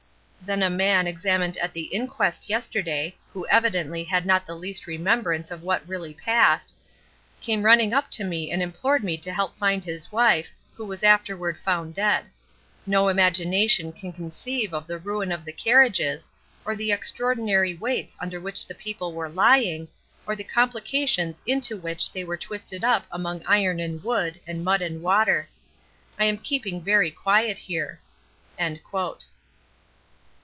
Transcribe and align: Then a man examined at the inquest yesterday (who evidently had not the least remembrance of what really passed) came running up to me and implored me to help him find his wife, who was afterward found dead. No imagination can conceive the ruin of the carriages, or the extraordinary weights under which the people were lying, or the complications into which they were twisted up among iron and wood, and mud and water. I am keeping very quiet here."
Then 0.43 0.63
a 0.63 0.69
man 0.71 1.05
examined 1.07 1.55
at 1.59 1.71
the 1.71 1.83
inquest 1.93 2.49
yesterday 2.49 3.15
(who 3.31 3.47
evidently 3.47 4.03
had 4.03 4.25
not 4.25 4.45
the 4.45 4.55
least 4.55 4.85
remembrance 4.87 5.49
of 5.51 5.61
what 5.63 5.87
really 5.87 6.13
passed) 6.15 6.75
came 7.39 7.61
running 7.63 7.93
up 7.93 8.09
to 8.11 8.23
me 8.25 8.51
and 8.51 8.61
implored 8.61 9.01
me 9.03 9.17
to 9.19 9.31
help 9.31 9.53
him 9.53 9.59
find 9.59 9.85
his 9.85 10.11
wife, 10.11 10.49
who 10.73 10.83
was 10.83 11.03
afterward 11.03 11.57
found 11.59 11.93
dead. 11.93 12.25
No 12.87 13.07
imagination 13.07 13.93
can 13.93 14.11
conceive 14.11 14.71
the 14.87 14.97
ruin 14.97 15.31
of 15.31 15.45
the 15.45 15.53
carriages, 15.53 16.29
or 16.65 16.75
the 16.75 16.91
extraordinary 16.91 17.75
weights 17.75 18.17
under 18.19 18.39
which 18.41 18.65
the 18.67 18.75
people 18.75 19.13
were 19.13 19.29
lying, 19.29 19.87
or 20.25 20.35
the 20.35 20.43
complications 20.43 21.41
into 21.45 21.77
which 21.77 22.11
they 22.11 22.23
were 22.25 22.35
twisted 22.35 22.83
up 22.83 23.05
among 23.11 23.45
iron 23.45 23.79
and 23.79 24.03
wood, 24.03 24.39
and 24.47 24.65
mud 24.65 24.81
and 24.81 25.01
water. 25.03 25.47
I 26.19 26.25
am 26.25 26.39
keeping 26.39 26.81
very 26.81 27.11
quiet 27.11 27.57
here." 27.59 28.01